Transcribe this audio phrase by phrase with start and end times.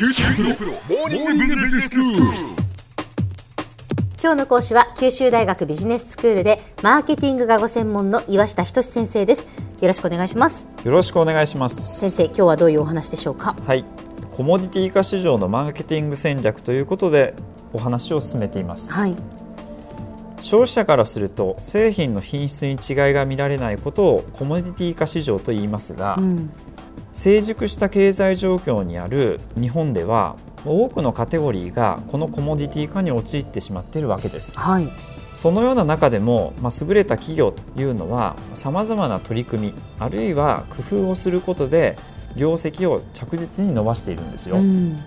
[0.00, 2.22] 九州大学モーニングビジネススクール。
[4.22, 9.42] 今日の講師は九州大学ビジネススクールでマーケティングがご専門の岩下仁先生です。
[9.42, 10.66] よろしくお願いします。
[10.84, 12.00] よろしくお願いします。
[12.00, 13.54] 先生今日はどういうお話でしょうか？
[13.66, 13.84] はい。
[14.32, 17.34] コモディティ化市場のマーケティング戦略ということで
[17.74, 18.94] お話を進めています。
[18.94, 19.14] はい。
[20.40, 26.50] 消費者からすると製品の品質に違いが見られないことをコモディティ化市場と言いますが、うん
[27.12, 34.58] 成熟した経済状況にある日本では多くのカテゴリーがこのコモディティ化に陥ってしまっているわけです。
[34.58, 34.88] はい。
[35.34, 41.96] そのような中でも、まあ、優れた企業というのはさまざまな取り組みあるいは工夫をすることで
[42.36, 44.98] 業績を着実に伸ばしているんですよ、うん。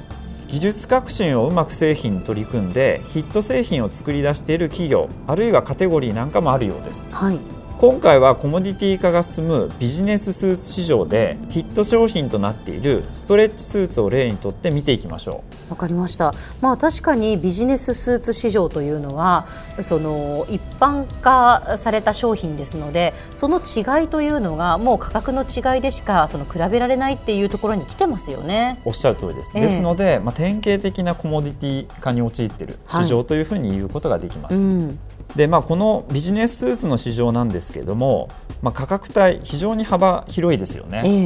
[0.47, 7.07] 技術革新をうまく製品に取り組んでヒット製品を作り出している企業あるいはカテゴリーなんかもあるようです。
[7.11, 16.33] はい今回はコモディティ化が進むビジネススーツ市場でヒット商品となっているストレッチスーツを例にとって見ていきましょわかりました。
[16.61, 19.47] まあ確かにビジネススーツ市場というのは
[19.81, 28.79] その一般化された商品ですので、その違いというのがもう価格の違いでしかその比べられないっていうところに来てますよね。
[28.85, 29.61] うおっしゃる通りです、ええ。
[29.61, 34.99] ですので、まあ、典型的なコモディティ化に陥っている市場というふうに言うことができます、うん、
[35.35, 38.29] でまあ、このビジネススーツの市場なんですけれども、
[38.61, 41.01] まあ、価格帯非常に幅広いですよね。
[41.03, 41.25] え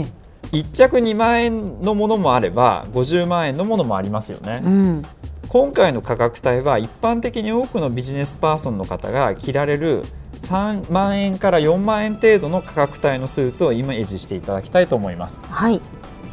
[0.53, 5.03] え、1着2万円のものもあれば50万円のものもありますよね、うん、
[5.49, 10.03] 今回の価格帯は一般的に多くのビジネスパーソンの方が着られる
[10.41, 15.43] 3万円から4万円程度の価格帯のスーツをイメージしていただきたいと思います。
[15.45, 15.81] はい、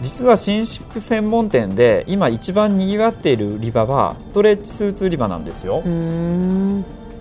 [0.00, 5.82] 実は紳士服専門店で今一番にぎわっている売り場はストレッチスーツ売り場なんですよ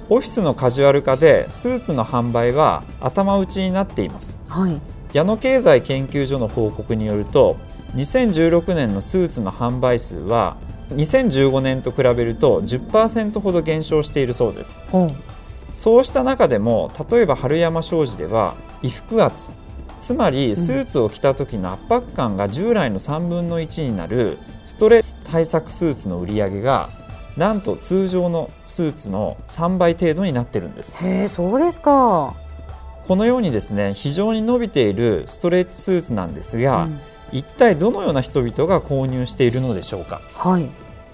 [0.09, 4.37] オフィスのカジュアル化でスーツの販売は頭打ちになっています。
[4.47, 4.79] はい、
[5.13, 7.57] 矢野経済研究所の報告によると
[7.95, 10.57] 2016年のスーツの販売数は
[10.89, 14.81] 2015年と比べると10%ほど減少しているそうです。
[14.89, 15.11] ほう、
[15.75, 19.53] そうした中でも例えば春山商事では衣服圧
[19.99, 26.89] つまりスーツを着た時の圧迫感が従来の3分の1になるストレス対策スーツの売り上げが
[27.37, 30.97] なんと通常のスーツの3倍程度になってるんです。
[30.97, 32.35] へえ、そうですか。
[33.07, 36.99] このようにですね非常に伸びているストレッチスーツなんですが、うん。
[37.31, 40.21] 一体どのような人々が購入しているのでしょうか。
[40.35, 40.69] はい、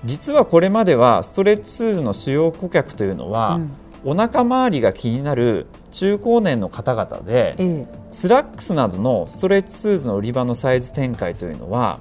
[0.05, 3.71] 実はこれまではストレッチスーツの主要顧客というのは、うん。
[4.05, 11.99] お腹周りが気になる中高年の方々でええ、スラックスなどのストレッチスーツの売り場のサイズ展開というのは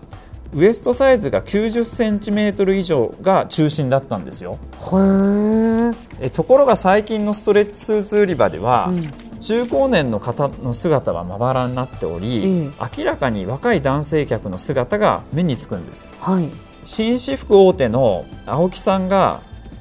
[0.54, 4.58] ウエストサイズが90センチメートル以上が中心だったんですよ。
[4.92, 9.12] へえ、えところが最近のストレッチスーツ売り場では、うん。
[9.40, 12.70] 中高年の方の姿はまばらになっており、ええ。
[12.98, 16.10] 明らかに若い男性客の姿が目につくんです。
[16.20, 16.48] はい、
[16.84, 19.40] 紳士服大手の青木さんが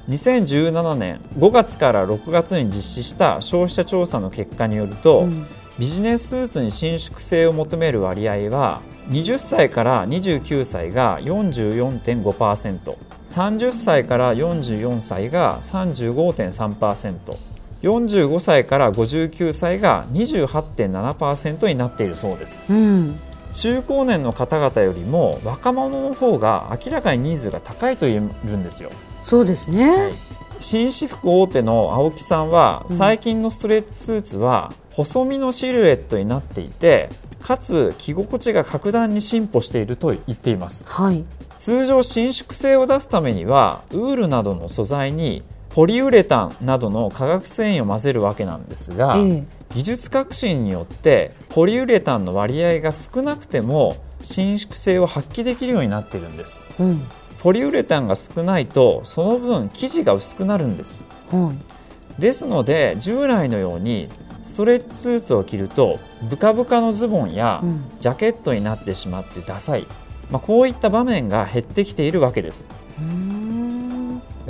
[0.10, 5.48] 2017年5月から6月に実施した消費者調査の結果によると、うん
[5.80, 22.66] ビジネススーツに伸縮性を求める割合は20歳から29歳が 44.5%30 歳から44歳が 35.3%45 歳から59歳が28.7%になっているそうです。
[22.68, 23.16] うん、
[23.54, 28.18] 中高年の方々よりも若者の方が明らかにニーズが高いと言え
[28.48, 28.90] るんですよ。
[29.22, 30.12] そうですね。
[30.60, 32.96] 紳士服大手の青木さんはうん。
[32.96, 37.10] 最近のストレッチスーツは細身のシルエットになっていて
[37.40, 40.90] かつ着心地が格段に進歩していると言っています。
[40.90, 41.24] はい、
[41.60, 49.44] 通常伸縮性を出すためにはウールなどの素材にポリウレタンなどの化学繊維を混ぜるわけなんですが、ええ、
[49.76, 56.68] 技術革新によってポリウレタンの割合が少なくても伸縮性を発揮できるようになっているんです。
[56.80, 57.02] うん、
[57.44, 61.04] ポリウレタンが少ないとその分生地が薄くなるんです。
[61.30, 62.20] はい。
[62.20, 64.10] ですので従来のように
[64.48, 66.00] ストレッチスーツを着ると
[66.30, 67.84] ブカブカのズボンやうん。
[68.00, 69.86] ジャケットになってしまってダサい、
[70.32, 72.70] まあ、こういった場面が減ってきているわけです。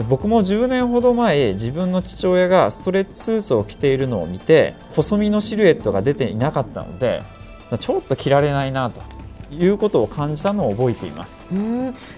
[0.07, 7.23] 僕も10年ほど前自分の父親がストレッチスーツを着ているのを見て細身のシルエットが出ていなかったので
[7.79, 9.01] ちょっと着られないなと
[9.51, 11.41] いうことを感じたのを覚えています。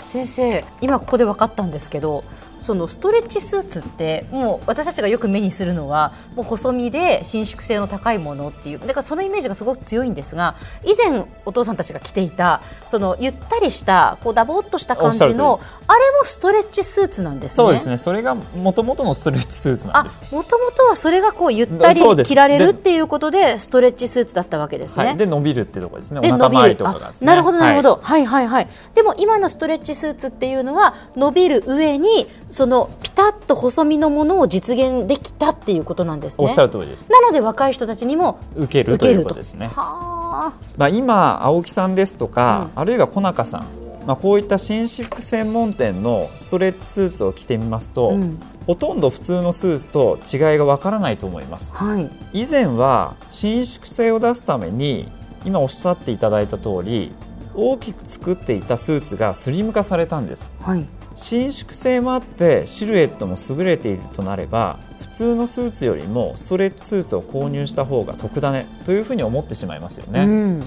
[0.09, 2.25] 先生今ここで分かったんですけど
[2.59, 15.55] そのストレッチスーツってもう私たちがよく目にするのはもう細身で伸縮性の高いものっていうだからそのイメージがすごく強いんですが以前お父さんたちが着ていたそのゆったりしたこうダボっとした感じの
[15.91, 17.55] あれもストレッチスーツなんですね。
[17.55, 17.97] そうですね。
[17.97, 20.33] それがもともとのストレッチスーツなんあです。
[20.33, 25.05] もともとはそれがこうゆったり着られるでっていうことでストレッチスーツだったわけですね。
[25.05, 26.19] はい、で伸びるってところですね。
[26.19, 27.31] おで腹周りとかがですね。
[27.31, 27.83] あなるほどなるほはい。
[27.83, 28.67] ど、はい、はいはい。
[28.93, 36.45] でも今のストレッチスーツっていうのは伸びる上にそのピタッと細身のものを実現できたっていうことなんですね。
[36.45, 37.11] おっしゃる通りです。
[37.11, 39.67] なので若い人たちにも受けるということですね。
[39.67, 43.65] はまあ、今青木さんですとか、あるいは小中さん、
[44.07, 48.39] まあ、こういった伸縮専門店のストレッチスーツを着てみますと、うん。
[48.65, 51.75] ほとんど普通のスーツと違いがわからないと思います。
[51.79, 52.09] あはい。
[52.33, 55.11] 以前は伸縮性を出すために
[55.45, 57.13] 今おっしゃっていただいた通り
[57.53, 60.53] 大きく作っていたスーツがスリム化されたんです。
[60.61, 60.87] はい
[61.19, 70.63] 伸縮性もあってシルエットも優れているとなれば普通のスーツよりもストレッチスーツを購入した方が得だねというふうに思ってしまいますよね、うん。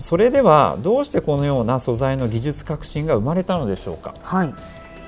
[0.00, 4.14] それではどうしてこのような素材の技術革新が生まれたのでしょうか？
[4.22, 4.54] はい。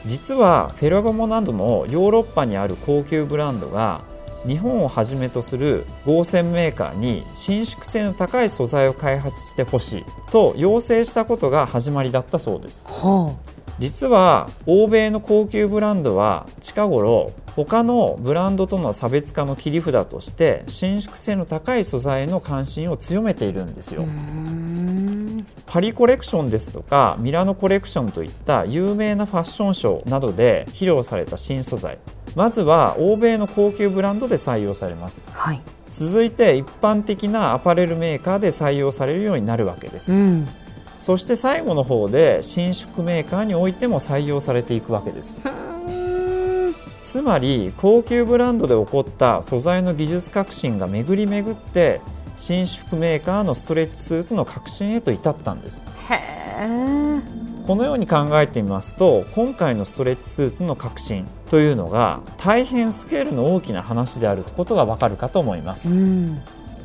[0.07, 4.03] 実はフェラガモなどのヨーロッパにある高級ブランドが
[4.47, 12.87] 日本をはじめとする合成メーカーに伸縮性の高い素材を開発してほしいと要請したことが始まりだったそうです。
[12.87, 13.35] は
[13.79, 24.05] 実は欧米の高級ブランドは近頃他のブランドとの差別化の切り札として伸縮性の高い素材への関心を強めているんですよ。
[25.67, 31.99] パリコレクションですとかミラノコレクションといった有名なファッションショーなどで披露された新素材
[32.35, 35.27] まずは欧米の高級ブランドで採用されます。
[35.33, 35.61] はい。
[35.91, 40.49] 続いて一般的なアパレルメーカーで採用されるようになるわけです、うん
[41.07, 45.41] そして最後の方で伸縮メーカーにおいても採用されていくわけです。
[47.01, 52.01] つまり高級ブランドで起こった素材の技術革新が巡り巡って
[52.37, 55.87] 伸縮メーカーのストレッチスーツの革新へと至ったんです。
[57.69, 66.43] このように考えてみますと今回のストレッチスーツの革新というのが大変スケールの大きな話であることがわかるかと思います、うん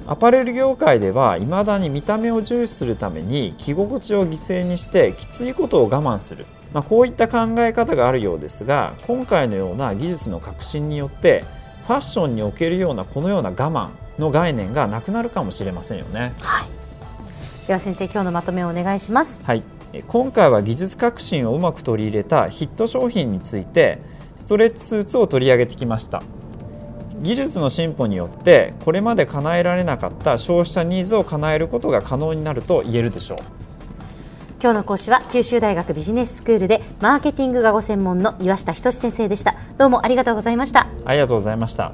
[0.08, 11.46] アパレル業界では未だに見た目を重視するために着心地を犠牲にしてきついことを我慢する、まあ、こういった考え方があるようですが今回のような技術の革新によって
[11.88, 13.90] ファッションにおけるようなこのような我慢
[14.20, 16.34] の概念がなくなるかもしれませんよね。
[16.40, 17.68] はい。
[17.68, 19.42] では先生今日のまとめをお願いします。
[19.44, 19.64] はい、
[19.94, 24.00] え今回は技術革新をうまく取り入れたヒット商品について
[24.38, 26.24] ストレッチスーツを取り上げてきました
[27.22, 33.38] 技術の進歩によってこれまで叶えられなかった消費者ニーズを叶えることが可能になると言えるでしょう。
[34.62, 39.56] 今日の講師は九州大学ビジネススクールでマーケティングがご専門の岩下仁先生でした。
[39.78, 40.88] どうもありがとうございました。
[41.06, 41.94] ありがとうございました